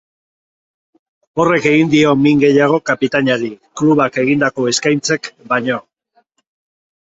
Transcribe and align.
Horrek 1.43 1.67
egin 1.71 1.91
dio 1.91 2.13
min 2.21 2.41
gehiago 2.43 2.79
kapitainari, 2.91 3.51
klubak 3.83 4.19
egindako 4.25 4.67
eskaintzek 4.73 5.31
baino. 5.53 5.79